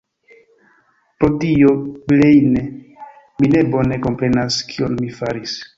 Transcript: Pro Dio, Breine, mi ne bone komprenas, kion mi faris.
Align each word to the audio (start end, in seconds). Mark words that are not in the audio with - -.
Pro 1.19 1.29
Dio, 1.43 1.69
Breine, 2.07 2.65
mi 3.39 3.53
ne 3.55 3.65
bone 3.77 4.03
komprenas, 4.09 4.63
kion 4.73 5.01
mi 5.05 5.17
faris. 5.21 5.61